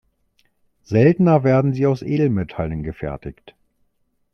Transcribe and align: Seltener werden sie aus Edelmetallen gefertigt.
Seltener 0.83 1.43
werden 1.43 1.73
sie 1.75 1.85
aus 1.85 2.01
Edelmetallen 2.01 2.81
gefertigt. 2.81 3.53